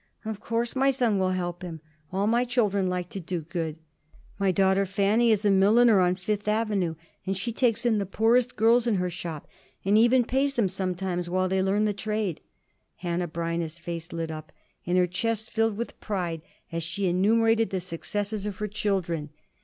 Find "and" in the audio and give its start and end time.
7.27-7.37, 9.85-9.99, 14.87-14.97